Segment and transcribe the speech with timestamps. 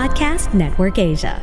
[0.00, 1.36] Podcast Network Asia.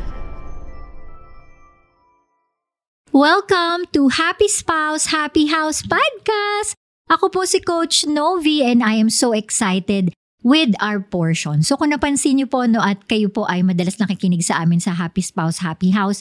[3.14, 6.74] Welcome to Happy Spouse, Happy House Podcast!
[7.06, 10.10] Ako po si Coach Novi and I am so excited
[10.42, 11.62] with our portion.
[11.62, 14.90] So kung napansin niyo po no at kayo po ay madalas nakikinig sa amin sa
[14.90, 16.18] Happy Spouse, Happy House,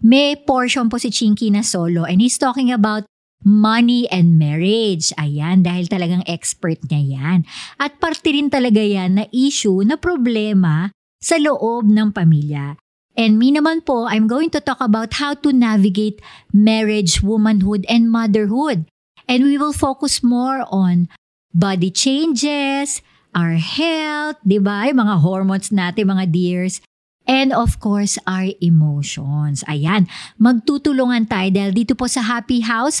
[0.00, 3.04] may portion po si Chinky na solo and he's talking about
[3.44, 5.12] money and marriage.
[5.20, 7.38] Ayan, dahil talagang expert niya yan.
[7.76, 10.88] At parte rin talaga yan na issue, na problema
[11.24, 12.76] sa loob ng pamilya.
[13.16, 16.20] And me naman po, I'm going to talk about how to navigate
[16.52, 18.84] marriage, womanhood, and motherhood.
[19.24, 21.08] And we will focus more on
[21.54, 23.00] body changes,
[23.32, 24.90] our health, di ba?
[24.90, 26.82] Mga hormones natin, mga dears.
[27.24, 29.64] And of course, our emotions.
[29.64, 33.00] Ayan, magtutulungan tayo dahil dito po sa Happy House,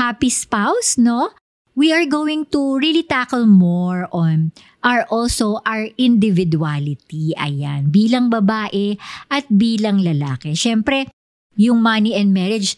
[0.00, 1.30] Happy Spouse, no?
[1.76, 7.32] We are going to really tackle more on our also our individuality.
[7.38, 8.98] Ayan, bilang babae
[9.30, 10.54] at bilang lalaki.
[10.58, 11.08] Siyempre,
[11.54, 12.76] yung money and marriage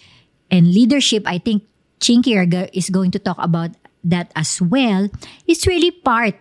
[0.53, 1.65] and leadership, I think
[2.01, 2.37] Chinky
[2.77, 3.73] is going to talk about
[4.05, 5.09] that as well.
[5.49, 6.37] It's really part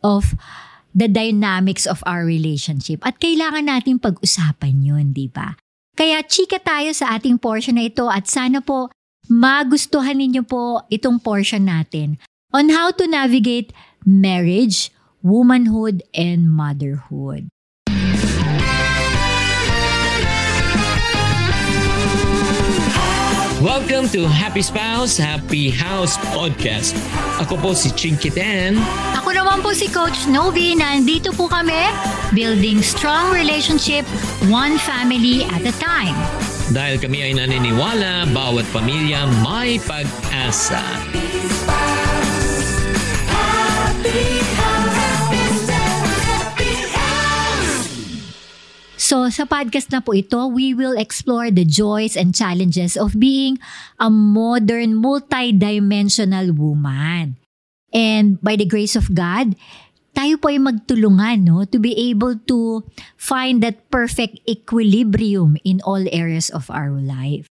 [0.00, 0.32] of
[0.96, 3.04] the dynamics of our relationship.
[3.04, 5.52] At kailangan natin pag-usapan yun, di ba?
[5.92, 8.88] Kaya chika tayo sa ating portion na ito at sana po
[9.28, 12.20] magustuhan ninyo po itong portion natin
[12.52, 13.72] on how to navigate
[14.06, 17.50] marriage, womanhood, and motherhood.
[23.58, 26.94] Welcome to Happy Spouse, Happy House Podcast.
[27.42, 28.78] Ako po si Chinky Tan.
[29.18, 30.78] Ako naman po si Coach Novi.
[30.78, 31.90] Nandito po kami,
[32.30, 34.06] building strong relationship,
[34.46, 36.14] one family at a time.
[36.70, 40.84] Dahil kami ay naniniwala, bawat pamilya may pag-asa.
[49.06, 53.54] So sa podcast na po ito, we will explore the joys and challenges of being
[54.02, 57.38] a modern, multi-dimensional woman.
[57.94, 59.54] And by the grace of God,
[60.10, 62.82] tayo po ay magtulungan no, to be able to
[63.14, 67.46] find that perfect equilibrium in all areas of our life.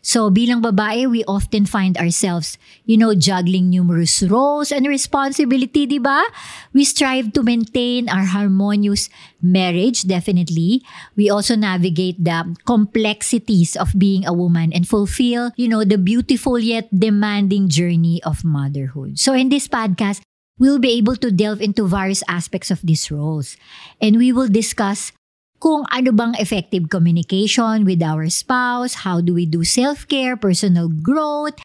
[0.00, 2.56] So bilang babae, we often find ourselves,
[2.88, 6.24] you know, juggling numerous roles and responsibility, di ba?
[6.72, 9.12] We strive to maintain our harmonious
[9.44, 10.82] marriage, definitely.
[11.16, 16.58] We also navigate the complexities of being a woman and fulfill, you know, the beautiful
[16.58, 19.18] yet demanding journey of motherhood.
[19.18, 20.24] So in this podcast,
[20.58, 23.56] we'll be able to delve into various aspects of these roles.
[24.00, 25.12] And we will discuss
[25.60, 31.60] kung ano bang effective communication with our spouse, how do we do self-care, personal growth,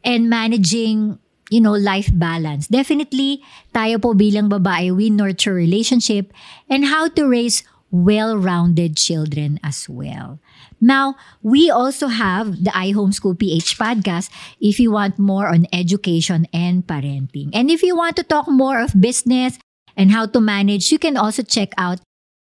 [0.00, 1.20] and managing
[1.50, 2.66] you know, life balance.
[2.66, 6.34] Definitely, tayo po bilang babae, we nurture relationship
[6.66, 10.42] and how to raise well-rounded children as well.
[10.82, 14.28] Now, we also have the iHomeschool PH podcast
[14.60, 17.48] if you want more on education and parenting.
[17.54, 19.58] And if you want to talk more of business
[19.96, 22.00] and how to manage, you can also check out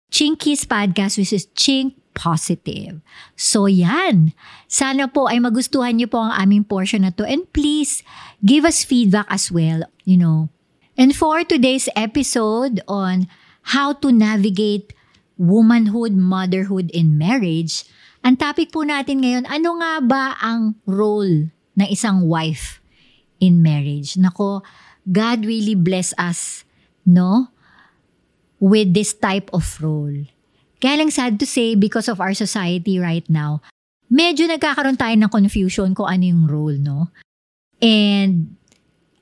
[0.08, 2.98] Chinky's podcast which is Chink Positive.
[3.38, 4.34] So yan.
[4.66, 8.02] Sana po ay magustuhan niyo po ang aming portion na to and please
[8.42, 10.50] give us feedback as well, you know.
[10.98, 13.30] And for today's episode on
[13.70, 14.90] how to navigate
[15.38, 17.86] womanhood, motherhood, in marriage,
[18.26, 22.82] ang topic po natin ngayon, ano nga ba ang role ng isang wife
[23.38, 24.18] in marriage?
[24.18, 24.66] Nako,
[25.06, 26.66] God really bless us,
[27.06, 27.54] no?
[28.58, 30.26] With this type of role.
[30.78, 33.62] Kaya lang sad to say, because of our society right now,
[34.06, 37.10] medyo nagkakaroon tayo ng confusion kung ano yung role, no?
[37.82, 38.54] And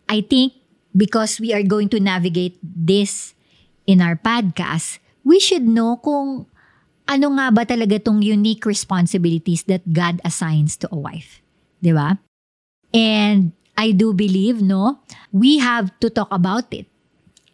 [0.08, 0.52] I think
[0.96, 3.34] because we are going to navigate this
[3.84, 6.46] in our podcast, we should know kung
[7.06, 11.41] ano nga ba talaga tong unique responsibilities that God assigns to a wife.
[11.80, 12.19] Di ba?
[12.92, 15.00] And I do believe, no,
[15.32, 16.88] we have to talk about it.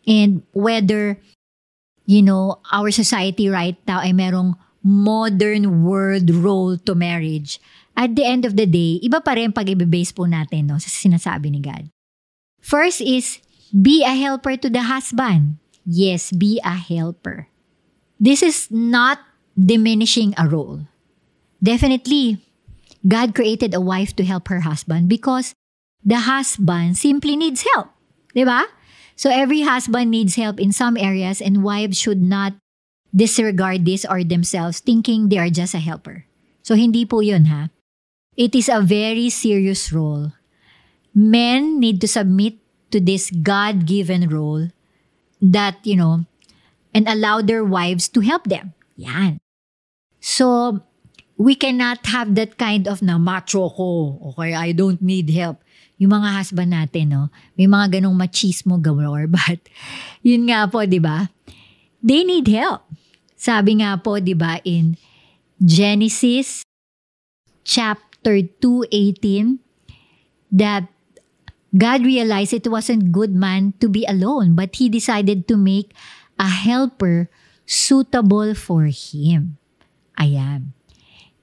[0.06, 1.18] And whether
[2.06, 7.62] you know, our society right now ay merong modern world role to marriage.
[7.94, 10.88] At the end of the day, iba pa rin pag i-base po natin no, sa
[10.88, 11.92] sinasabi ni God.
[12.62, 13.38] First is,
[13.70, 15.58] be a helper to the husband.
[15.84, 17.48] Yes, be a helper.
[18.22, 19.18] This is not
[19.58, 20.86] diminishing a role.
[21.62, 22.42] Definitely,
[23.06, 25.54] God created a wife to help her husband because
[26.04, 27.90] the husband simply needs help.
[28.34, 28.66] Di ba?
[29.16, 32.54] So every husband needs help in some areas and wives should not
[33.14, 36.24] disregard this or themselves thinking they are just a helper.
[36.62, 37.68] So hindi po yun ha.
[38.36, 40.32] It is a very serious role.
[41.14, 42.56] Men need to submit
[42.90, 44.68] to this God-given role
[45.40, 46.24] that, you know,
[46.94, 48.72] and allow their wives to help them.
[48.96, 49.40] Yan.
[50.20, 50.80] So,
[51.36, 54.20] we cannot have that kind of na macho ko.
[54.32, 55.60] Okay, I don't need help.
[56.02, 57.30] Yung mga husband natin, no?
[57.54, 59.30] May mga ganong machismo galore.
[59.38, 59.62] But,
[60.26, 61.30] yun nga po, di ba?
[62.02, 62.82] They need help.
[63.38, 64.98] Sabi nga po, di ba, in
[65.62, 66.66] Genesis
[67.62, 69.62] chapter 2:18
[70.50, 70.90] that
[71.70, 75.94] God realized it wasn't good man to be alone, but he decided to make
[76.36, 77.30] a helper
[77.64, 79.56] suitable for him.
[80.20, 80.76] Ayan.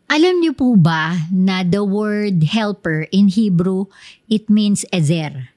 [0.10, 3.86] Alam niyo po ba na the word helper in Hebrew,
[4.26, 5.54] it means ezer.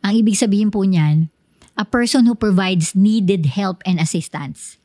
[0.00, 1.28] Ang ibig sabihin po niyan,
[1.76, 4.80] a person who provides needed help and assistance.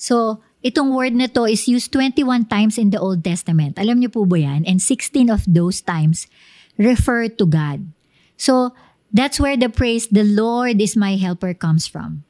[0.00, 3.76] So, itong word na to is used 21 times in the Old Testament.
[3.76, 4.64] Alam niyo po ba yan?
[4.64, 6.24] And 16 of those times
[6.80, 7.84] refer to God.
[8.40, 8.72] So,
[9.12, 12.24] that's where the praise, the Lord is my helper comes from.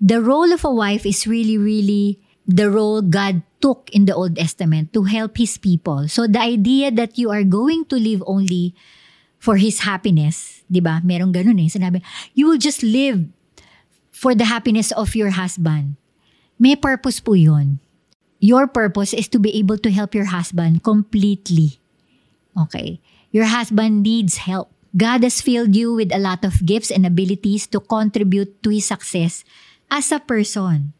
[0.00, 4.36] The role of a wife is really, really the role God took in the Old
[4.36, 6.08] Testament to help His people.
[6.08, 8.74] So the idea that you are going to live only
[9.38, 11.02] for His happiness, di ba?
[11.04, 11.70] Merong ganun eh.
[11.70, 12.02] Sinabi,
[12.34, 13.26] you will just live
[14.10, 15.94] for the happiness of your husband.
[16.58, 17.78] May purpose po yun.
[18.42, 21.78] Your purpose is to be able to help your husband completely.
[22.54, 22.98] Okay?
[23.30, 24.70] Your husband needs help.
[24.96, 28.86] God has filled you with a lot of gifts and abilities to contribute to his
[28.86, 29.44] success
[29.90, 30.97] as a person.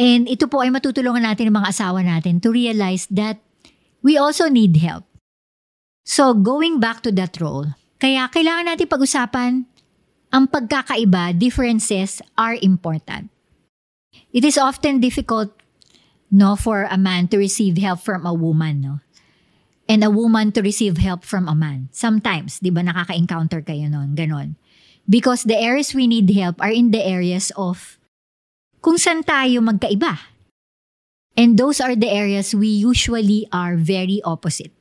[0.00, 3.36] And ito po ay matutulungan natin ng mga asawa natin to realize that
[4.00, 5.04] we also need help.
[6.08, 9.68] So, going back to that role, kaya kailangan natin pag-usapan
[10.32, 13.28] ang pagkakaiba, differences are important.
[14.32, 15.52] It is often difficult
[16.32, 18.94] no for a man to receive help from a woman, no?
[19.90, 21.92] And a woman to receive help from a man.
[21.92, 24.56] Sometimes, 'di ba nakaka-encounter kayo noon, ganon.
[25.04, 27.99] Because the areas we need help are in the areas of
[28.80, 30.18] kung saan tayo magkaiba.
[31.38, 34.74] And those are the areas we usually are very opposite.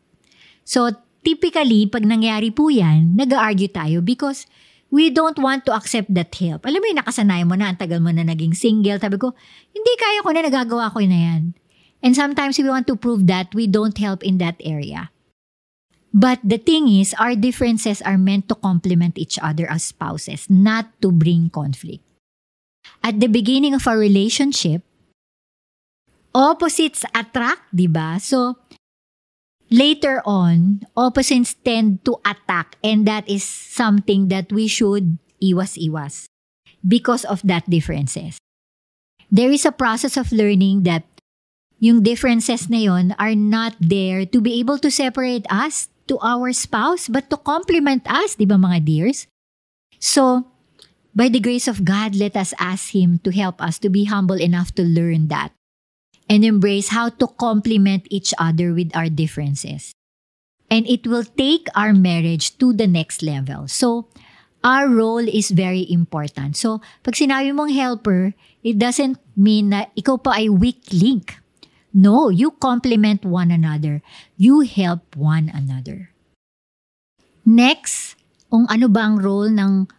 [0.66, 0.92] So,
[1.24, 4.50] typically, pag nangyari po yan, nag-argue tayo because
[4.90, 6.66] we don't want to accept that help.
[6.66, 8.98] Alam mo yung nakasanayan mo na, ang tagal mo na naging single.
[8.98, 9.38] Sabi ko,
[9.72, 11.44] hindi kaya ko na, nagagawa ko na yan.
[12.02, 15.14] And sometimes we want to prove that we don't help in that area.
[16.10, 20.90] But the thing is, our differences are meant to complement each other as spouses, not
[21.06, 22.02] to bring conflict.
[23.04, 24.84] At the beginning of a relationship,
[26.36, 28.20] opposites attract, di ba?
[28.20, 28.58] So,
[29.72, 36.28] later on, opposites tend to attack and that is something that we should iwas-iwas
[36.86, 38.38] because of that differences.
[39.32, 41.06] There is a process of learning that
[41.80, 46.52] yung differences na yon are not there to be able to separate us to our
[46.52, 49.28] spouse but to complement us, di ba mga dears?
[50.02, 50.50] So,
[51.16, 54.40] by the grace of God, let us ask Him to help us to be humble
[54.40, 55.52] enough to learn that
[56.30, 59.94] and embrace how to complement each other with our differences.
[60.70, 63.68] And it will take our marriage to the next level.
[63.68, 64.08] So,
[64.64, 66.56] our role is very important.
[66.58, 71.42] So, pag sinabi mong helper, it doesn't mean na ikaw pa ay weak link.
[71.90, 74.06] No, you complement one another.
[74.38, 76.14] You help one another.
[77.50, 78.14] Next,
[78.54, 79.90] kung ano ba ang role ng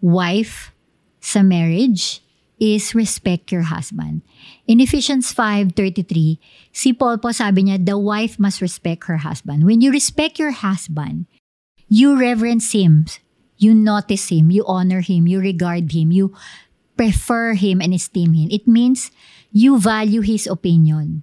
[0.00, 0.72] wife
[1.20, 2.22] sa marriage
[2.58, 4.22] is respect your husband.
[4.66, 6.38] In Ephesians 5.33,
[6.74, 9.62] si Paul po sabi niya, the wife must respect her husband.
[9.64, 11.30] When you respect your husband,
[11.86, 13.06] you reverence him,
[13.56, 16.34] you notice him, you honor him, you regard him, you
[16.98, 18.50] prefer him and esteem him.
[18.50, 19.10] It means
[19.54, 21.22] you value his opinion.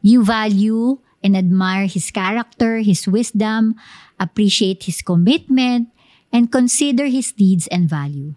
[0.00, 3.74] You value and admire his character, his wisdom,
[4.18, 5.92] appreciate his commitment,
[6.32, 8.34] and consider his deeds and value.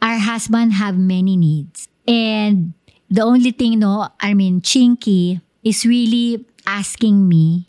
[0.00, 1.88] Our husband have many needs.
[2.06, 2.76] And
[3.10, 7.66] the only thing, no, I mean, Chinky is really asking me,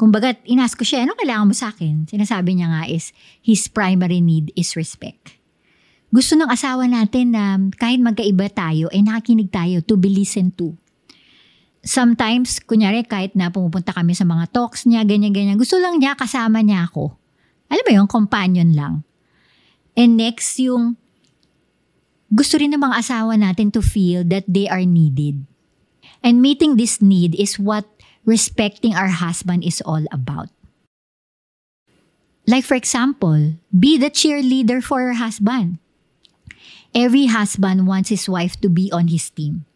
[0.00, 2.08] kumbaga, inask ko siya, ano kailangan mo sa akin?
[2.08, 3.12] Sinasabi niya nga is,
[3.44, 5.36] his primary need is respect.
[6.10, 10.56] Gusto ng asawa natin na kahit magkaiba tayo, ay eh, nakikinig tayo to be listened
[10.56, 10.72] to.
[11.86, 16.58] Sometimes, kunyari, kahit na pumupunta kami sa mga talks niya, ganyan-ganyan, gusto lang niya, kasama
[16.58, 17.14] niya ako.
[17.70, 19.02] Alam mo yung companion lang.
[19.96, 20.96] And next, yung
[22.30, 25.46] gusto rin ng mga asawa natin to feel that they are needed.
[26.22, 27.86] And meeting this need is what
[28.26, 30.50] respecting our husband is all about.
[32.46, 35.78] Like for example, be the cheerleader for your husband.
[36.94, 39.66] Every husband wants his wife to be on his team.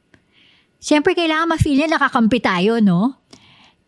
[0.80, 3.20] Siyempre, kailangan ma-feel niya nakakampi tayo, no?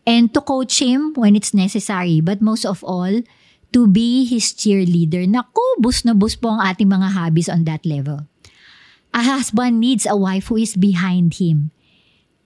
[0.05, 2.21] And to coach him when it's necessary.
[2.21, 3.25] But most of all,
[3.73, 5.25] to be his cheerleader.
[5.25, 8.29] Naku, bus na bus po ang ating mga hobbies on that level.
[9.13, 11.73] A husband needs a wife who is behind him.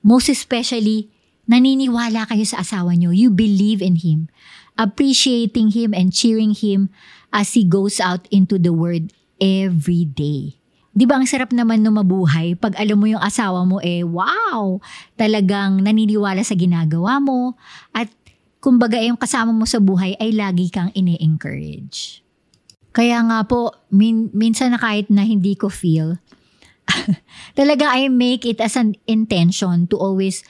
[0.07, 1.11] most especially,
[1.51, 3.11] naniniwala kayo sa asawa nyo.
[3.11, 4.31] You believe in him.
[4.79, 6.87] Appreciating him and cheering him
[7.35, 9.11] as he goes out into the world
[9.43, 10.55] every day.
[10.97, 14.81] Di ba ang sarap naman no mabuhay pag alam mo yung asawa mo eh, wow,
[15.13, 17.53] talagang naniniwala sa ginagawa mo
[17.93, 18.09] at
[18.59, 22.21] kumbaga yung kasama mo sa buhay ay lagi kang ine-encourage.
[22.91, 26.17] Kaya nga po, min- minsan na kahit na hindi ko feel,
[27.59, 30.41] talaga I make it as an intention to always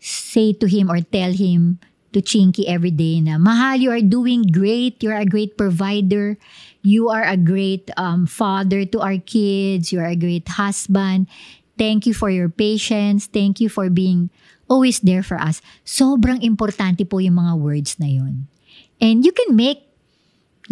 [0.00, 1.78] say to him or tell him
[2.12, 5.02] to Chinky every day na, Mahal, you are doing great.
[5.02, 6.36] You're a great provider.
[6.82, 9.92] You are a great um, father to our kids.
[9.92, 11.28] You are a great husband.
[11.78, 13.26] Thank you for your patience.
[13.26, 14.28] Thank you for being
[14.72, 15.60] always there for us.
[15.84, 18.48] Sobrang importante po yung mga words na yun.
[18.96, 19.84] And you can make,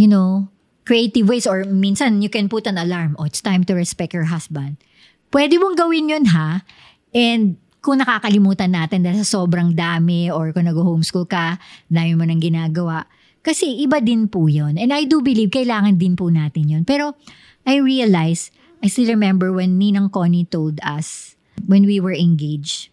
[0.01, 0.49] you know,
[0.89, 3.21] creative ways or minsan you can put an alarm.
[3.21, 4.81] Oh, it's time to respect your husband.
[5.29, 6.65] Pwede mong gawin yun ha.
[7.13, 11.61] And kung nakakalimutan natin dahil sa sobrang dami or kung nag-homeschool ka,
[11.93, 13.05] dami mo nang ginagawa,
[13.41, 14.77] kasi iba din po yun.
[14.77, 16.83] And I do believe kailangan din po natin yun.
[16.85, 17.17] Pero
[17.65, 18.53] I realize,
[18.85, 22.93] I still remember when Ninang Connie told us when we were engaged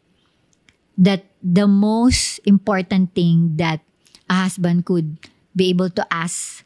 [0.97, 3.85] that the most important thing that
[4.29, 5.17] a husband could
[5.55, 6.65] be able to ask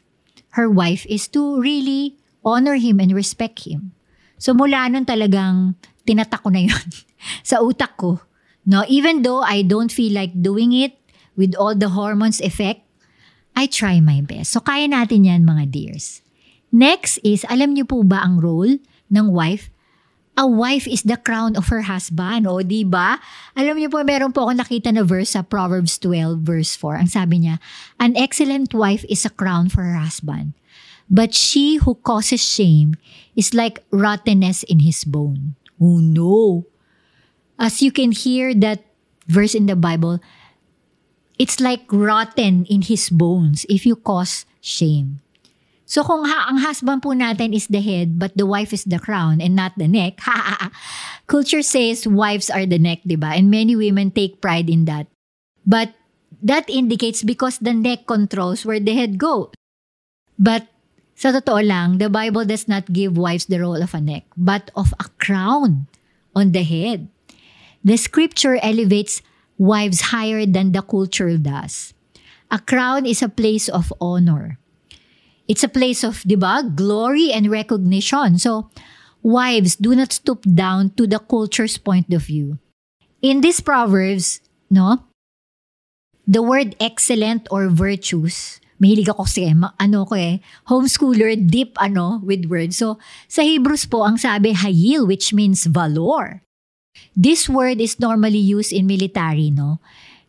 [0.56, 3.92] her wife is to really honor him and respect him.
[4.36, 6.86] So mula nun talagang tinatak ko na yun
[7.48, 8.20] sa utak ko.
[8.62, 10.94] No, even though I don't feel like doing it
[11.34, 12.84] with all the hormones effect,
[13.56, 14.54] I try my best.
[14.54, 16.22] So kaya natin yan mga dears.
[16.72, 18.80] Next is, alam niyo po ba ang role
[19.12, 19.71] ng wife?
[20.32, 22.48] A wife is the crown of her husband.
[22.48, 23.20] O, di ba?
[23.52, 27.04] Alam niyo po, meron po ako nakita na verse sa Proverbs 12 verse 4.
[27.04, 27.60] Ang sabi niya,
[28.00, 30.56] An excellent wife is a crown for her husband.
[31.12, 32.96] But she who causes shame
[33.36, 35.60] is like rottenness in his bone.
[35.76, 36.64] Oh no!
[37.60, 38.80] As you can hear that
[39.28, 40.24] verse in the Bible,
[41.36, 45.20] it's like rotten in his bones if you cause shame.
[45.92, 48.96] So kung ha, ang husband po natin is the head but the wife is the
[48.96, 50.24] crown and not the neck,
[51.28, 53.36] culture says wives are the neck, di ba?
[53.36, 55.12] And many women take pride in that.
[55.68, 55.92] But
[56.40, 59.52] that indicates because the neck controls where the head goes.
[60.40, 60.64] But
[61.12, 64.72] sa totoo lang, the Bible does not give wives the role of a neck, but
[64.72, 65.92] of a crown
[66.32, 67.12] on the head.
[67.84, 69.20] The scripture elevates
[69.60, 71.92] wives higher than the culture does.
[72.48, 74.56] A crown is a place of honor.
[75.48, 78.38] It's a place of, di ba, glory and recognition.
[78.38, 78.70] So,
[79.22, 82.58] wives, do not stoop down to the culture's point of view.
[83.22, 85.02] In these proverbs, no,
[86.26, 92.46] the word excellent or virtuous, mahilig ako kasi, ano ko eh, homeschooler, deep ano, with
[92.46, 92.78] words.
[92.78, 96.42] So, sa Hebrews po, ang sabi, hayil, which means valor.
[97.16, 99.80] This word is normally used in military, no?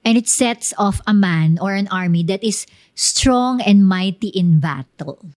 [0.03, 4.59] And it sets off a man or an army that is strong and mighty in
[4.59, 5.31] battle.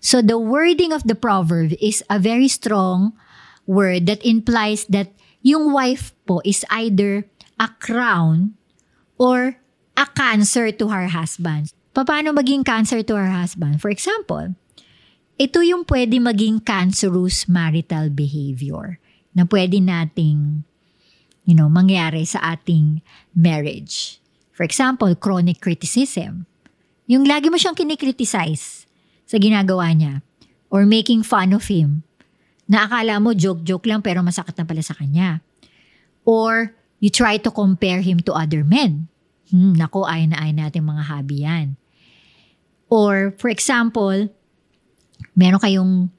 [0.00, 3.12] So the wording of the proverb is a very strong
[3.66, 7.28] word that implies that yung wife po is either
[7.60, 8.56] a crown
[9.20, 9.60] or
[9.96, 11.72] a cancer to her husband.
[11.92, 13.82] Paano maging cancer to her husband?
[13.82, 14.56] For example,
[15.36, 18.96] ito yung pwede maging cancerous marital behavior
[19.36, 20.64] na pwede nating
[21.44, 23.00] you know, mangyari sa ating
[23.32, 24.20] marriage.
[24.52, 26.44] For example, chronic criticism.
[27.10, 28.86] Yung lagi mo siyang kinikriticize
[29.26, 30.22] sa ginagawa niya
[30.70, 32.06] or making fun of him
[32.70, 35.42] na akala mo joke-joke lang pero masakit na pala sa kanya.
[36.22, 36.70] Or
[37.02, 39.10] you try to compare him to other men.
[39.50, 41.74] Hmm, nako, ay na ay natin mga hobby yan.
[42.86, 44.30] Or, for example,
[45.34, 46.10] meron kayong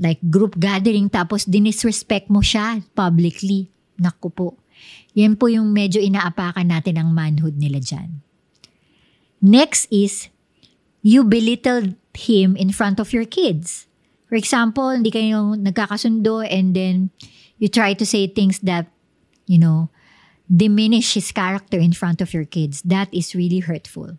[0.00, 3.70] like group gathering tapos dinisrespect mo siya publicly.
[4.00, 4.59] Naku po.
[5.20, 8.24] Yan po yung medyo inaapakan natin ang manhood nila dyan.
[9.44, 10.32] Next is,
[11.04, 13.84] you belittled him in front of your kids.
[14.32, 17.12] For example, hindi kayo nagkakasundo and then
[17.60, 18.88] you try to say things that,
[19.44, 19.92] you know,
[20.48, 22.80] diminish his character in front of your kids.
[22.82, 24.16] That is really hurtful.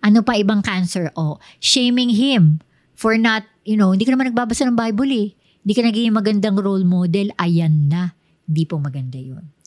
[0.00, 1.12] Ano pa ibang cancer?
[1.12, 2.64] O, oh, shaming him
[2.96, 5.28] for not, you know, hindi ka naman nagbabasa ng Bible eh.
[5.60, 7.28] Hindi ka naging magandang role model.
[7.36, 8.16] Ayan na.
[8.48, 9.59] Hindi po maganda yun.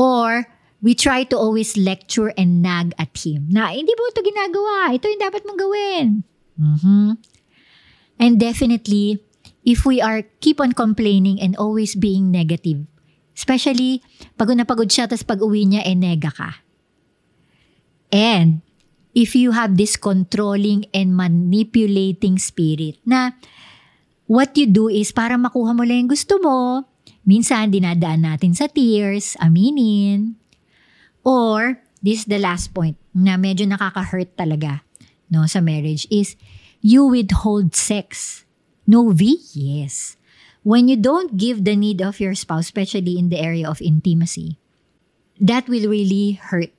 [0.00, 0.48] Or,
[0.80, 3.52] we try to always lecture and nag at him.
[3.52, 4.96] Na, hindi mo ito ginagawa.
[4.96, 6.06] Ito yung dapat mong gawin.
[6.56, 7.08] Mm-hmm.
[8.16, 9.20] And definitely,
[9.60, 12.88] if we are keep on complaining and always being negative,
[13.36, 14.00] especially
[14.40, 16.64] pagod na pagod siya, tapos pag uwi niya, eh, nega ka.
[18.08, 18.64] And,
[19.12, 23.34] if you have this controlling and manipulating spirit na
[24.30, 26.86] what you do is para makuha mo lang yung gusto mo,
[27.30, 30.34] Minsan, dinadaan natin sa tears, aminin.
[31.22, 34.82] Or, this is the last point na medyo nakaka-hurt talaga
[35.30, 36.34] no, sa marriage is
[36.82, 38.42] you withhold sex.
[38.90, 39.38] No V?
[39.54, 40.18] Yes.
[40.66, 44.58] When you don't give the need of your spouse, especially in the area of intimacy,
[45.38, 46.74] that will really hurt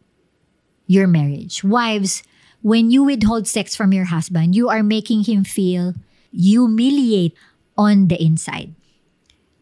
[0.85, 1.63] your marriage.
[1.63, 2.21] Wives,
[2.61, 5.95] when you withhold sex from your husband, you are making him feel
[6.29, 7.33] humiliate
[7.77, 8.75] on the inside.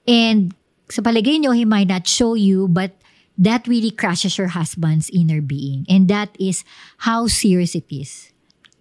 [0.10, 0.58] And
[0.90, 2.98] sa palagay nyo, he might not show you, but
[3.40, 5.86] that really crushes your husband's inner being.
[5.88, 6.68] And that is
[7.08, 8.34] how serious it is.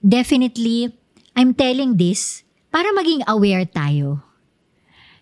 [0.02, 0.96] Definitely,
[1.36, 4.24] I'm telling this para maging aware tayo.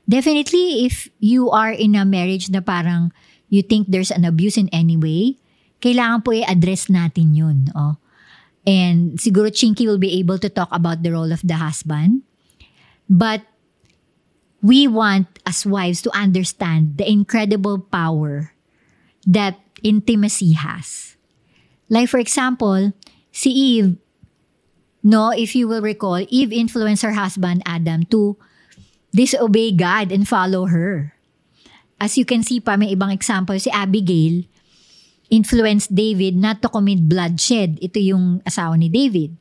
[0.08, 3.10] Definitely, if you are in a marriage na parang
[3.50, 5.36] you think there's an abuse in any way,
[5.82, 7.68] kailangan po i-address natin yun.
[7.74, 7.98] Oh.
[8.66, 12.22] And siguro Chinky will be able to talk about the role of the husband.
[13.06, 13.46] But
[14.62, 18.52] we want as wives to understand the incredible power
[19.26, 21.16] that intimacy has.
[21.88, 22.92] Like for example,
[23.30, 23.96] si Eve,
[25.02, 28.36] no, if you will recall, Eve influenced her husband Adam to
[29.14, 31.14] disobey God and follow her.
[32.00, 34.44] As you can see pa, may ibang example, si Abigail
[35.30, 37.78] influenced David not to commit bloodshed.
[37.80, 39.34] Ito yung asawa ni David.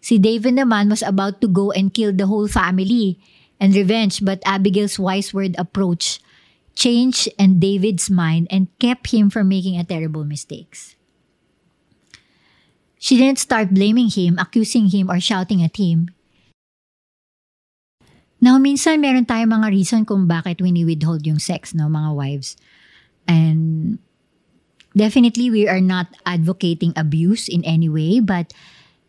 [0.00, 3.18] Si David naman was about to go and kill the whole family
[3.60, 6.20] and revenge, but Abigail's wise word approach
[6.78, 10.94] changed and David's mind and kept him from making a terrible mistakes.
[12.98, 16.10] She didn't start blaming him, accusing him, or shouting at him.
[18.38, 22.54] Now, minsan meron tayong mga reason kung bakit we withhold yung sex, no, mga wives.
[23.26, 23.98] And
[24.94, 28.54] definitely, we are not advocating abuse in any way, but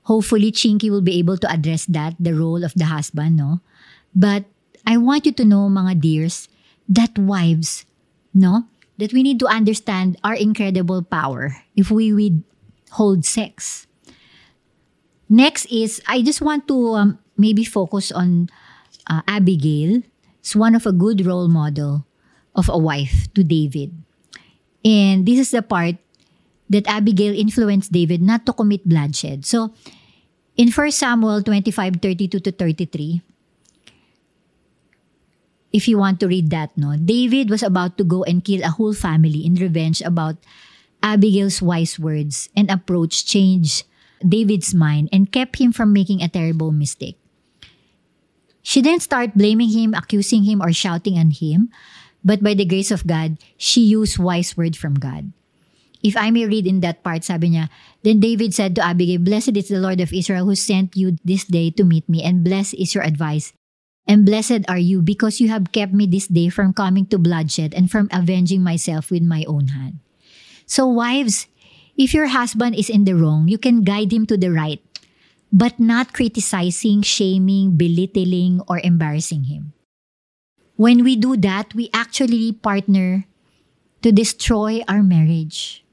[0.10, 3.62] hopefully, Chinky will be able to address that, the role of the husband, no?
[4.16, 4.46] But
[4.86, 6.50] I want you to know, mga dears,
[6.88, 7.86] that wives,
[8.34, 8.66] no?
[8.98, 13.88] That we need to understand our incredible power if we withhold sex.
[15.30, 18.50] Next is, I just want to um, maybe focus on
[19.08, 20.02] uh, Abigail.
[20.42, 22.06] It's one of a good role model
[22.56, 23.94] of a wife to David.
[24.84, 25.96] And this is the part
[26.70, 29.46] that Abigail influenced David not to commit bloodshed.
[29.46, 29.74] So,
[30.58, 33.22] in 1 Samuel 25, 32 to 33,
[35.72, 38.74] if you want to read that, no, David was about to go and kill a
[38.74, 40.38] whole family in revenge about
[41.02, 43.86] Abigail's wise words and approach changed
[44.26, 47.18] David's mind and kept him from making a terrible mistake.
[48.62, 51.70] She didn't start blaming him, accusing him, or shouting at him,
[52.26, 55.32] but by the grace of God, she used wise word from God.
[56.04, 57.70] If I may read in that part, sabi niya,
[58.04, 61.44] Then David said to Abigail, Blessed is the Lord of Israel who sent you this
[61.44, 63.52] day to meet me, and blessed is your advice
[64.10, 67.78] And blessed are you because you have kept me this day from coming to bloodshed
[67.78, 70.02] and from avenging myself with my own hand.
[70.66, 71.46] So, wives,
[71.94, 74.82] if your husband is in the wrong, you can guide him to the right,
[75.54, 79.74] but not criticizing, shaming, belittling, or embarrassing him.
[80.74, 83.30] When we do that, we actually partner
[84.02, 85.86] to destroy our marriage.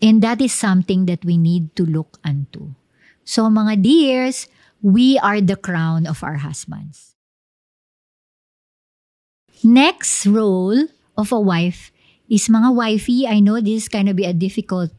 [0.00, 2.72] And that is something that we need to look unto.
[3.28, 4.48] So, mga dears,
[4.80, 7.15] we are the crown of our husbands.
[9.64, 11.92] Next role of a wife
[12.28, 13.26] is mga wifey.
[13.26, 14.90] I know this is kind of be a difficult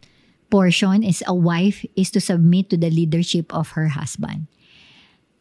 [0.50, 4.48] portion is a wife is to submit to the leadership of her husband.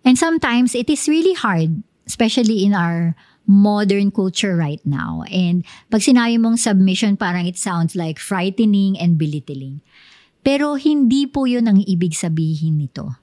[0.04, 3.14] And sometimes it is really hard, especially in our
[3.46, 5.22] modern culture right now.
[5.30, 9.82] And pag sinabi mong submission, parang it sounds like frightening and belittling.
[10.46, 13.18] Pero hindi po yun ang ibig sabihin nito.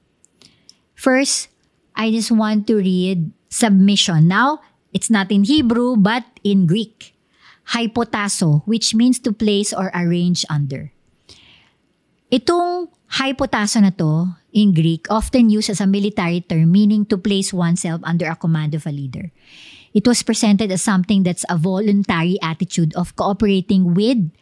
[0.95, 1.47] First,
[1.95, 4.27] I just want to read submission.
[4.27, 4.59] Now,
[4.93, 7.17] It's not in Hebrew, but in Greek.
[7.73, 10.93] Hypotasso, which means to place or arrange under.
[12.33, 17.53] Itong hypotasso na to, in Greek, often used as a military term meaning to place
[17.53, 19.31] oneself under a command of a leader.
[19.93, 24.33] It was presented as something that's a voluntary attitude of cooperating with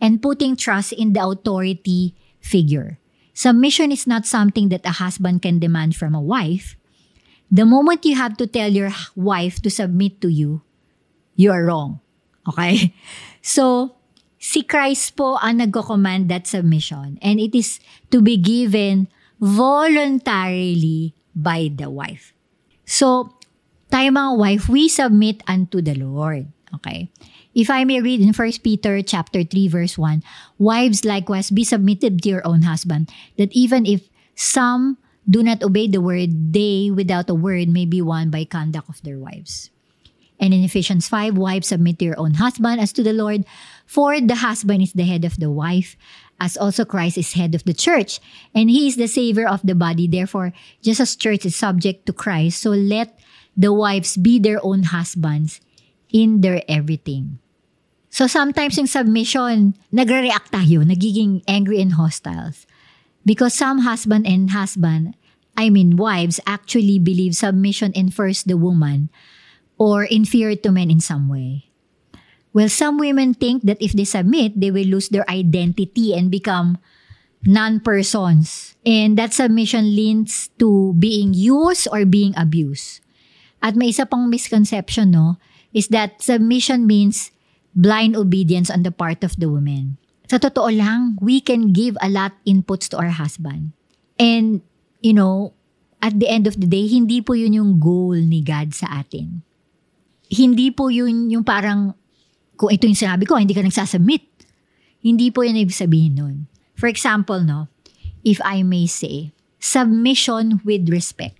[0.00, 3.00] and putting trust in the authority figure.
[3.32, 6.76] Submission is not something that a husband can demand from a wife,
[7.50, 10.62] the moment you have to tell your wife to submit to you,
[11.36, 12.00] you are wrong.
[12.48, 12.94] Okay?
[13.38, 13.96] So,
[14.36, 17.80] si Christ po ang nagko-command that submission and it is
[18.12, 19.08] to be given
[19.40, 22.34] voluntarily by the wife.
[22.84, 23.32] So,
[23.88, 26.50] tayo mga wife, we submit unto the Lord.
[26.76, 27.08] Okay?
[27.54, 30.20] If I may read in 1 Peter chapter 3 verse 1,
[30.60, 33.08] wives likewise be submitted to your own husband,
[33.40, 38.00] that even if some do not obey the word, they without a word may be
[38.00, 39.70] won by conduct of their wives.
[40.40, 43.44] And in Ephesians 5, wives submit to your own husband as to the Lord,
[43.86, 45.96] for the husband is the head of the wife,
[46.38, 48.20] as also Christ is head of the church,
[48.54, 50.06] and he is the savior of the body.
[50.06, 53.18] Therefore, just as church is subject to Christ, so let
[53.56, 55.60] the wives be their own husbands
[56.12, 57.40] in their everything.
[58.08, 62.64] So sometimes yung submission, nagre-react tayo, nagiging angry and hostiles.
[63.26, 65.17] Because some husband and husband,
[65.58, 69.10] I mean wives, actually believe submission infers the woman
[69.74, 71.66] or inferior to men in some way.
[72.54, 76.78] Well, some women think that if they submit, they will lose their identity and become
[77.42, 78.78] non-persons.
[78.86, 83.02] And that submission leads to being used or being abused.
[83.60, 85.42] At may isa pang misconception, no,
[85.74, 87.30] is that submission means
[87.74, 89.98] blind obedience on the part of the woman.
[90.30, 93.74] Sa totoo lang, we can give a lot inputs to our husband.
[94.18, 94.62] And,
[95.00, 95.54] you know,
[96.02, 99.42] at the end of the day, hindi po yun yung goal ni God sa atin.
[100.30, 101.94] Hindi po yun yung parang,
[102.54, 104.26] kung ito yung sinabi ko, hindi ka nagsasubmit.
[105.02, 106.36] Hindi po yun ibig sabihin nun.
[106.78, 107.66] For example, no,
[108.22, 111.38] if I may say, submission with respect.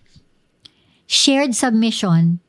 [1.07, 2.43] Shared submission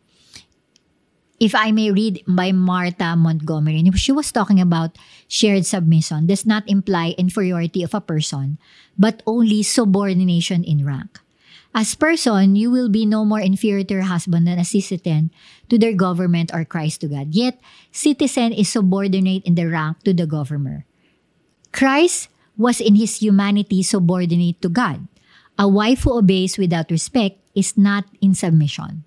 [1.39, 6.67] if I may read by Martha Montgomery, she was talking about shared submission does not
[6.67, 8.57] imply inferiority of a person,
[8.97, 11.21] but only subordination in rank.
[11.69, 15.29] As person, you will be no more inferior to your husband than a citizen
[15.69, 17.29] to their government or Christ to God.
[17.29, 17.61] Yet,
[17.93, 20.89] citizen is subordinate in the rank to the governor.
[21.71, 25.07] Christ was in his humanity subordinate to God.
[25.61, 29.05] A wife who obeys without respect is not in submission.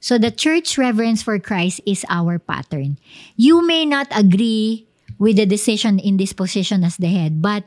[0.00, 2.98] So the church reverence for Christ is our pattern.
[3.36, 4.86] You may not agree
[5.18, 7.64] with the decision in this position as the head, but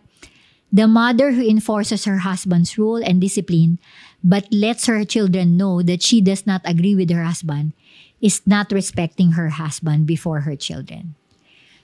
[0.71, 3.79] the mother who enforces her husband's rule and discipline
[4.23, 7.73] but lets her children know that she does not agree with her husband
[8.21, 11.15] is not respecting her husband before her children.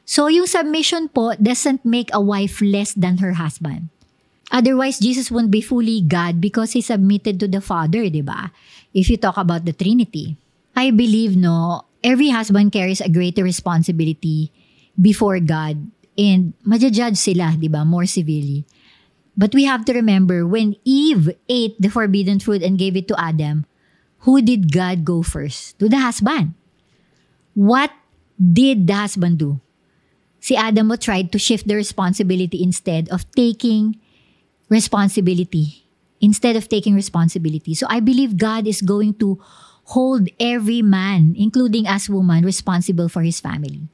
[0.05, 3.89] So yung submission po doesn't make a wife less than her husband.
[4.51, 8.53] Otherwise, Jesus won't be fully God because He submitted to the Father, di ba?
[8.93, 10.37] If you talk about the Trinity.
[10.77, 14.51] I believe, no, every husband carries a greater responsibility
[14.99, 18.65] before God and majajudge sila, di ba, more severely.
[19.35, 23.19] But we have to remember, when Eve ate the forbidden fruit and gave it to
[23.19, 23.65] Adam,
[24.23, 25.77] who did God go first?
[25.79, 26.55] To the husband.
[27.53, 27.91] What
[28.39, 29.59] did the husband do?
[30.39, 33.99] Si Adam tried to shift the responsibility instead of taking
[34.69, 35.83] responsibility.
[36.21, 37.75] Instead of taking responsibility.
[37.75, 39.37] So I believe God is going to
[39.91, 43.89] hold every man, including us women, responsible for his family.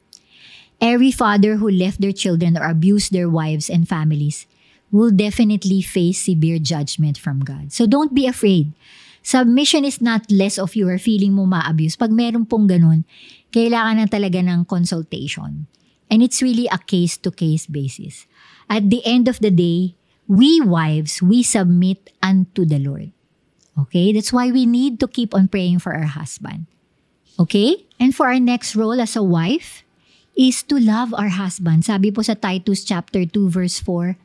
[0.82, 4.50] Every father who left their children or abused their wives and families
[4.90, 7.72] will definitely face severe judgment from God.
[7.72, 8.74] So don't be afraid.
[9.22, 11.96] Submission is not less of you or feeling mo ma-abuse.
[11.96, 13.06] Pag meron pong ganun,
[13.54, 15.70] kailangan na talaga ng consultation.
[16.10, 18.26] And it's really a case-to-case basis.
[18.66, 19.94] At the end of the day,
[20.28, 23.14] we wives, we submit unto the Lord.
[23.78, 24.12] Okay?
[24.12, 26.66] That's why we need to keep on praying for our husband.
[27.40, 27.86] Okay?
[28.02, 29.86] And for our next role as a wife
[30.36, 31.84] is to love our husband.
[31.86, 34.16] Sabi po sa Titus chapter 2 verse 4,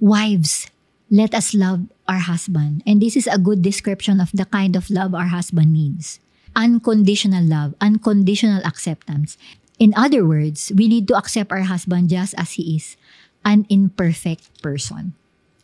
[0.00, 0.68] Wives,
[1.10, 2.82] let us love our husband.
[2.86, 6.22] And this is a good description of the kind of love our husband needs.
[6.56, 9.36] Unconditional love, unconditional acceptance.
[9.78, 12.96] In other words, we need to accept our husband just as he is,
[13.44, 15.14] an imperfect person.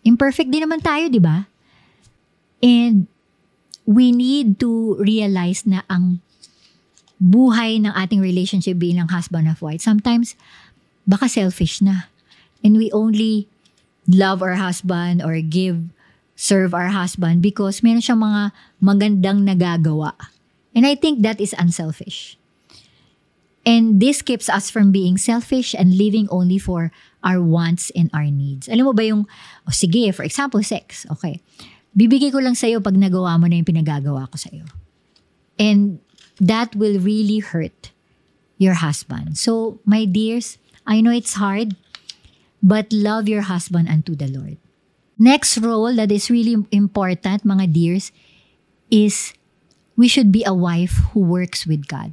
[0.07, 1.51] Imperfect din naman tayo, di ba?
[2.63, 3.11] And
[3.85, 6.23] we need to realize na ang
[7.23, 10.37] buhay ng ating relationship bilang husband of wife, sometimes
[11.09, 12.11] baka selfish na.
[12.65, 13.49] And we only
[14.09, 15.89] love our husband or give,
[16.37, 18.43] serve our husband because meron siyang mga
[18.83, 20.13] magandang nagagawa.
[20.77, 22.37] And I think that is unselfish.
[23.67, 26.93] And this keeps us from being selfish and living only for
[27.25, 28.69] our wants and our needs.
[28.71, 29.27] Alam mo ba yung,
[29.67, 31.03] oh, sige, for example, sex.
[31.19, 31.43] Okay
[31.97, 34.69] bibigay ko lang sa'yo pag nagawa mo na yung pinagagawa ko sa'yo.
[35.57, 35.97] And
[36.41, 37.93] that will really hurt
[38.59, 39.39] your husband.
[39.39, 41.77] So, my dears, I know it's hard,
[42.63, 44.59] but love your husband unto the Lord.
[45.19, 48.13] Next role that is really important, mga dears,
[48.91, 49.33] is
[49.97, 52.13] we should be a wife who works with God.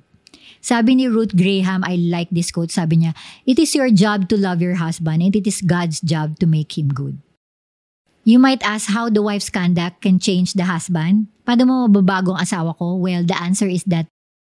[0.64, 3.12] Sabi ni Ruth Graham, I like this quote, sabi niya,
[3.44, 6.80] It is your job to love your husband and it is God's job to make
[6.80, 7.20] him good.
[8.24, 11.28] You might ask how the wife's conduct can change the husband.
[11.44, 12.96] Paano mo mababago ang asawa ko?
[12.96, 14.08] Well, the answer is that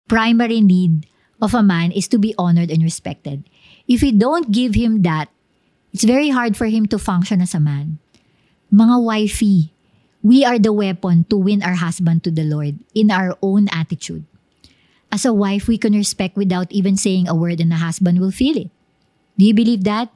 [0.08, 1.06] primary need
[1.40, 3.44] of a man is to be honored and respected.
[3.86, 5.28] If we don't give him that,
[5.92, 7.98] it's very hard for him to function as a man.
[8.72, 9.72] Mga wifey,
[10.22, 14.24] we are the weapon to win our husband to the Lord in our own attitude.
[15.12, 18.34] as a wife, we can respect without even saying a word and the husband will
[18.34, 18.70] feel it.
[19.38, 20.10] Do you believe that?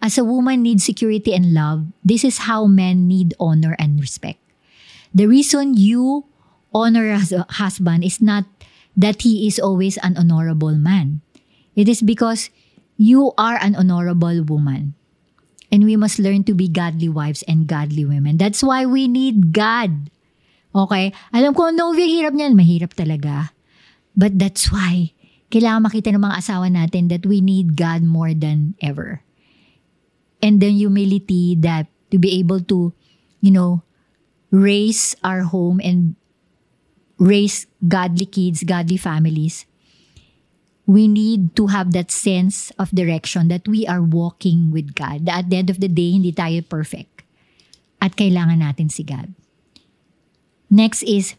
[0.00, 4.38] As a woman needs security and love, this is how men need honor and respect.
[5.12, 6.24] The reason you
[6.72, 8.44] honor as a husband is not
[8.96, 11.20] that he is always an honorable man.
[11.74, 12.50] It is because
[12.96, 14.94] you are an honorable woman.
[15.70, 18.36] And we must learn to be godly wives and godly women.
[18.36, 20.10] That's why we need God.
[20.74, 21.14] Okay?
[21.32, 22.58] Alam ko, no, hirap niyan.
[22.58, 23.54] Mahirap talaga.
[24.18, 25.14] But that's why
[25.50, 29.22] kailangan makita ng mga asawa natin that we need God more than ever.
[30.42, 32.94] And the humility that to be able to,
[33.40, 33.82] you know,
[34.50, 36.19] raise our home and
[37.20, 39.68] raise godly kids, godly families.
[40.88, 45.28] We need to have that sense of direction that we are walking with God.
[45.28, 47.22] At the end of the day, hindi tayo perfect.
[48.00, 49.30] At kailangan natin si God.
[50.72, 51.36] Next is,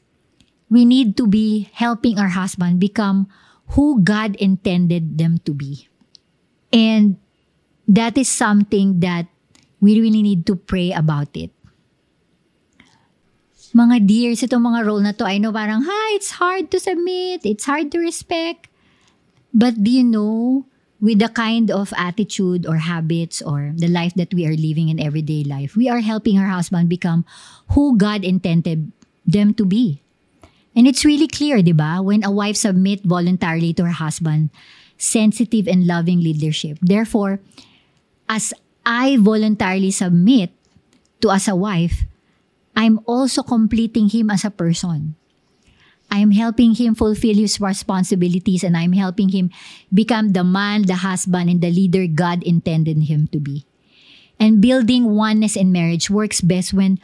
[0.70, 3.28] we need to be helping our husband become
[3.76, 5.90] who God intended them to be.
[6.72, 7.18] And
[7.88, 9.28] that is something that
[9.82, 11.52] we really need to pray about it.
[13.72, 17.48] Mga dears, itong mga role na to, I know parang, ha, it's hard to submit,
[17.48, 18.68] it's hard to respect.
[19.54, 20.66] But do you know,
[21.00, 25.00] with the kind of attitude or habits or the life that we are living in
[25.00, 27.26] everyday life, we are helping our husband become
[27.72, 28.92] who God intended
[29.26, 30.02] them to be.
[30.76, 32.00] And it's really clear, di ba?
[32.00, 34.52] When a wife submit voluntarily to her husband,
[34.98, 36.78] sensitive and loving leadership.
[36.80, 37.42] Therefore,
[38.30, 38.54] as
[38.86, 40.52] I voluntarily submit
[41.20, 42.06] to as a wife,
[42.76, 45.16] I'm also completing him as a person.
[46.12, 49.50] I'm helping him fulfill his responsibilities and I'm helping him
[49.94, 53.66] become the man, the husband, and the leader God intended him to be.
[54.38, 57.00] And building oneness in marriage works best when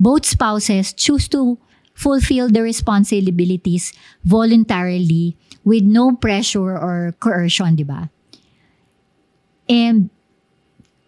[0.00, 1.58] both spouses choose to
[1.94, 3.92] fulfill their responsibilities
[4.24, 8.10] voluntarily with no pressure or coercion, di ba?
[9.68, 10.10] And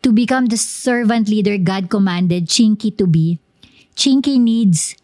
[0.02, 3.40] to become the servant leader God commanded Chinky to be,
[3.96, 4.96] Chinky needs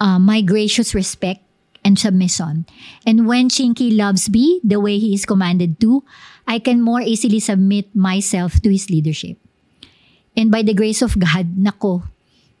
[0.00, 1.40] uh, my gracious respect
[1.84, 2.66] and submission.
[3.06, 6.02] And when Chinky loves me the way he is commanded to,
[6.46, 9.38] I can more easily submit myself to his leadership.
[10.36, 12.02] And by the grace of God, nako,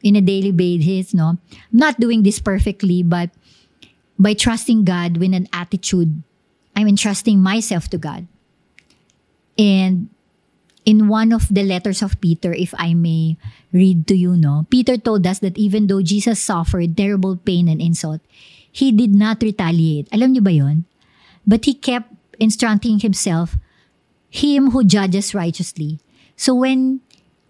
[0.02, 3.30] in a daily basis, no, I'm not doing this perfectly, but
[4.18, 6.22] by trusting God with an attitude,
[6.76, 8.28] I'm entrusting myself to God.
[9.58, 10.10] And
[10.84, 13.36] in one of the letters of Peter, if I may
[13.72, 17.80] read to you, no, Peter told us that even though Jesus suffered terrible pain and
[17.80, 18.20] insult,
[18.70, 20.08] he did not retaliate.
[20.12, 20.84] Alam niyo ba yon?
[21.46, 23.56] But he kept instructing himself,
[24.28, 26.00] him who judges righteously.
[26.36, 27.00] So when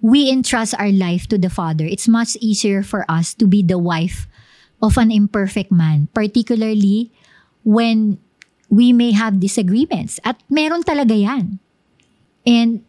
[0.04, 3.78] we entrust our life to the Father, it's much easier for us to be the
[3.78, 4.28] wife
[4.82, 7.10] of an imperfect man, particularly
[7.64, 8.20] when
[8.68, 10.20] we may have disagreements.
[10.22, 11.58] At meron talaga yan.
[12.44, 12.84] And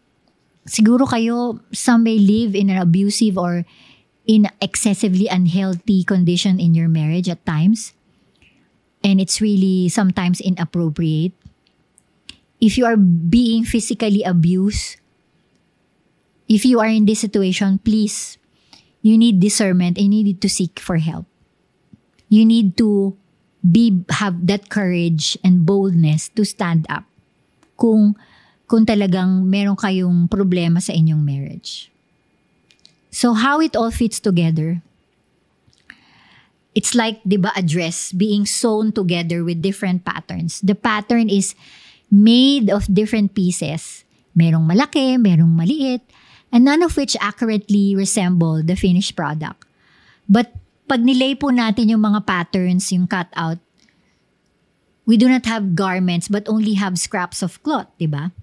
[0.65, 3.65] siguro kayo, some may live in an abusive or
[4.25, 7.93] in excessively unhealthy condition in your marriage at times.
[9.05, 11.33] And it's really sometimes inappropriate.
[12.59, 14.97] If you are being physically abused,
[16.49, 18.37] if you are in this situation, please,
[19.01, 21.25] you need discernment and you need to seek for help.
[22.29, 23.15] You need to
[23.61, 27.05] be have that courage and boldness to stand up.
[27.77, 28.17] Kung
[28.65, 31.93] kung talagang meron kayong problema sa inyong marriage.
[33.13, 34.81] So how it all fits together?
[36.75, 40.59] It's like, di ba, a dress being sewn together with different patterns.
[40.59, 41.55] The pattern is
[42.11, 44.03] made of different pieces.
[44.35, 46.03] Merong malaki, merong maliit,
[46.51, 49.63] and none of which accurately resemble the finished product.
[50.27, 50.51] But
[50.91, 53.63] pag nilay po natin yung mga patterns, yung cutout,
[55.07, 58.35] we do not have garments but only have scraps of cloth, di ba?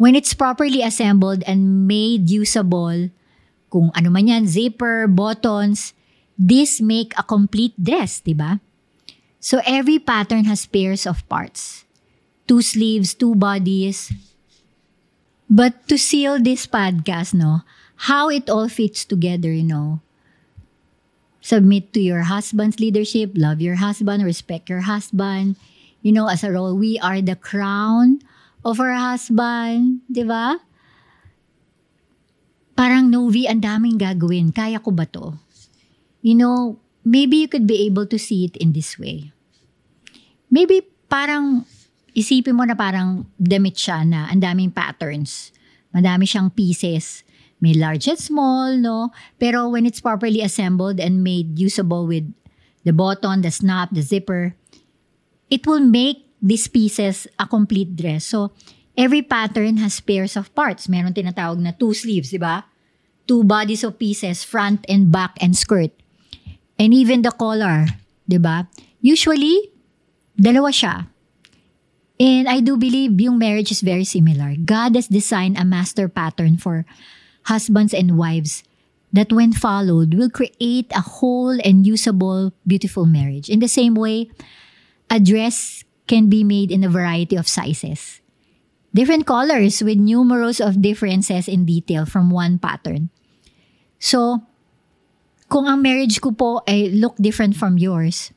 [0.00, 3.12] When it's properly assembled and made usable,
[3.68, 5.92] kung ano man yan, zipper, buttons,
[6.40, 8.64] this make a complete dress, di ba?
[9.44, 11.84] So every pattern has pairs of parts.
[12.48, 14.08] Two sleeves, two bodies.
[15.52, 17.68] But to seal this podcast, no,
[18.08, 20.00] how it all fits together, you know,
[21.44, 25.60] submit to your husband's leadership, love your husband, respect your husband.
[26.00, 28.24] You know, as a role, we are the crown
[28.64, 30.60] of her husband, di ba?
[32.76, 34.52] Parang Novi, ang daming gagawin.
[34.52, 35.36] Kaya ko ba to?
[36.24, 39.32] You know, maybe you could be able to see it in this way.
[40.48, 41.64] Maybe parang
[42.16, 45.52] isipin mo na parang damit siya na ang daming patterns.
[45.92, 47.24] Madami siyang pieces.
[47.60, 49.12] May large and small, no?
[49.36, 52.24] Pero when it's properly assembled and made usable with
[52.88, 54.56] the button, the snap, the zipper,
[55.52, 58.24] it will make these pieces a complete dress.
[58.24, 58.52] So,
[58.96, 60.88] every pattern has pairs of parts.
[60.88, 62.64] Meron tinatawag na two sleeves, di ba?
[63.28, 65.92] Two bodies of pieces, front and back and skirt.
[66.80, 67.86] And even the collar,
[68.26, 68.66] di ba?
[69.00, 69.70] Usually,
[70.34, 71.06] dalawa siya.
[72.20, 74.52] And I do believe yung marriage is very similar.
[74.60, 76.84] God has designed a master pattern for
[77.48, 78.62] husbands and wives
[79.12, 83.48] that when followed will create a whole and usable, beautiful marriage.
[83.48, 84.30] In the same way,
[85.08, 88.18] a dress can be made in a variety of sizes.
[88.90, 93.14] Different colors with numerous of differences in detail from one pattern.
[94.02, 94.42] So,
[95.46, 98.34] kung ang marriage ko po ay look different from yours,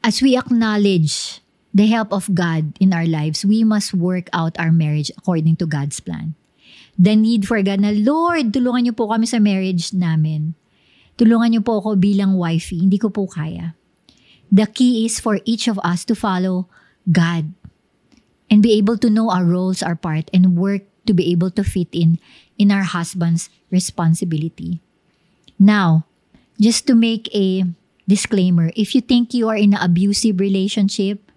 [0.00, 1.44] as we acknowledge
[1.76, 5.68] the help of God in our lives, we must work out our marriage according to
[5.68, 6.32] God's plan.
[6.96, 10.56] The need for God na, Lord, tulungan niyo po kami sa marriage namin.
[11.20, 12.80] Tulungan niyo po ako bilang wifey.
[12.80, 13.76] Hindi ko po kaya.
[14.52, 16.68] The key is for each of us to follow
[17.08, 17.56] God
[18.52, 21.64] and be able to know our roles, our part, and work to be able to
[21.64, 22.20] fit in
[22.60, 24.84] in our husband's responsibility.
[25.58, 26.04] Now,
[26.60, 27.64] just to make a
[28.06, 31.32] disclaimer, if you think you are in an abusive relationship,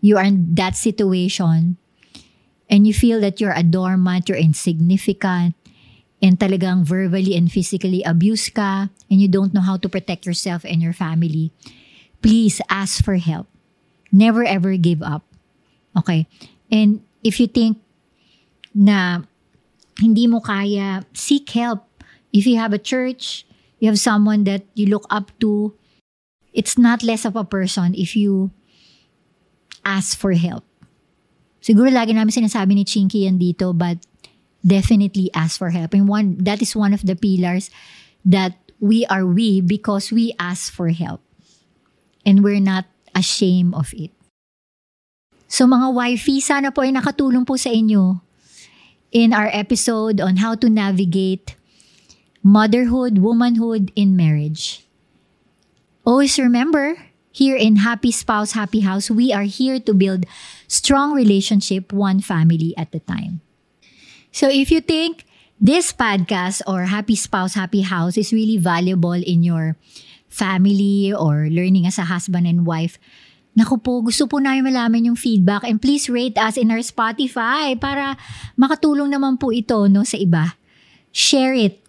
[0.00, 1.76] you are in that situation,
[2.72, 5.54] and you feel that you're a doormat, you're insignificant,
[6.22, 10.64] and talagang verbally and physically abused ka, and you don't know how to protect yourself
[10.64, 11.52] and your family,
[12.22, 13.46] please ask for help.
[14.12, 15.24] Never ever give up.
[15.96, 16.26] Okay?
[16.70, 17.78] And if you think
[18.74, 19.24] na
[19.98, 21.84] hindi mo kaya, seek help.
[22.32, 23.46] If you have a church,
[23.80, 25.72] you have someone that you look up to,
[26.52, 28.50] it's not less of a person if you
[29.84, 30.64] ask for help.
[31.64, 33.98] Siguro lagi namin sinasabi ni Chinky yan dito, but
[34.62, 35.94] definitely ask for help.
[35.94, 37.70] And one, that is one of the pillars
[38.22, 41.25] that we are we because we ask for help.
[42.26, 44.10] And we're not ashamed of it.
[45.46, 48.18] So mga wifey, sana po ay nakatulong po sa inyo
[49.14, 51.54] in our episode on how to navigate
[52.42, 54.82] motherhood, womanhood in marriage.
[56.02, 56.98] Always remember,
[57.30, 60.26] here in Happy Spouse, Happy House, we are here to build
[60.68, 63.40] strong relationship one family at a time.
[64.32, 65.24] So if you think
[65.60, 69.76] this podcast or Happy Spouse, Happy House is really valuable in your
[70.36, 73.00] family or learning as a husband and wife,
[73.56, 77.72] Naku po, gusto po namin malaman yung feedback and please rate us in our Spotify
[77.72, 78.12] para
[78.52, 80.60] makatulong naman po ito no sa iba.
[81.08, 81.80] Share it.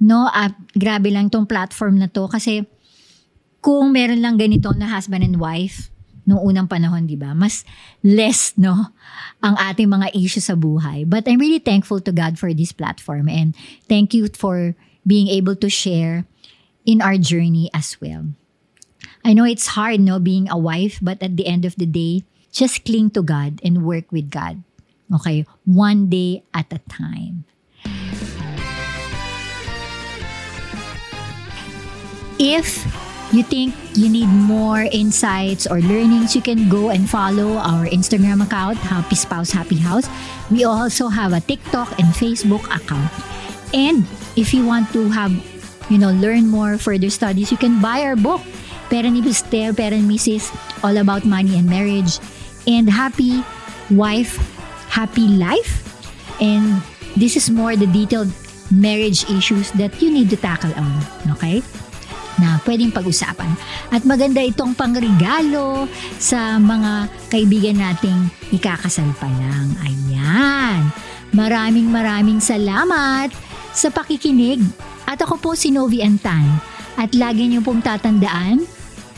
[0.00, 2.64] No, at grabe lang tong platform na to kasi
[3.60, 5.92] kung meron lang ganito na husband and wife
[6.24, 7.36] noong unang panahon, di ba?
[7.36, 7.68] Mas
[8.00, 8.72] less, no,
[9.44, 11.04] ang ating mga issues sa buhay.
[11.04, 13.52] But I'm really thankful to God for this platform and
[13.92, 14.72] thank you for
[15.04, 16.24] being able to share
[16.90, 18.34] in our journey as well.
[19.22, 22.26] I know it's hard, no, being a wife, but at the end of the day,
[22.50, 24.66] just cling to God and work with God.
[25.14, 25.46] Okay?
[25.64, 27.46] One day at a time.
[32.42, 32.82] If
[33.30, 38.42] you think you need more insights or learnings, you can go and follow our Instagram
[38.42, 40.10] account, Happy Spouse Happy House.
[40.50, 43.12] We also have a TikTok and Facebook account.
[43.70, 44.02] And
[44.34, 45.30] if you want to have,
[45.90, 48.40] you know, learn more further studies, you can buy our book,
[48.88, 50.48] Pera ni Mister, Pera ni Mrs.
[50.80, 52.22] All About Money and Marriage.
[52.64, 53.42] And Happy
[53.90, 54.38] Wife,
[54.88, 55.82] Happy Life.
[56.40, 56.80] And
[57.18, 58.30] this is more the detailed
[58.70, 61.02] marriage issues that you need to tackle on.
[61.36, 61.60] Okay?
[62.40, 63.52] na pwedeng pag-usapan.
[63.92, 65.84] At maganda itong pangregalo
[66.16, 69.76] sa mga kaibigan nating ikakasal pa lang.
[69.84, 70.88] Ayan.
[71.36, 73.30] Maraming maraming salamat
[73.76, 74.64] sa pakikinig.
[75.10, 76.62] At ako po si Novi Antan.
[76.94, 78.62] At lagi niyo pong tatandaan,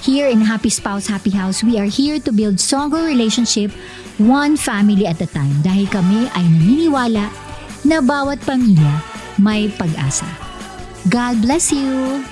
[0.02, 3.70] Here in Happy Spouse, Happy House, we are here to build stronger relationship
[4.18, 7.31] one family at a time dahil kami ay naniniwala
[7.87, 8.98] na bawat pamilya
[9.38, 10.26] may pag-asa.
[11.07, 12.31] God bless you!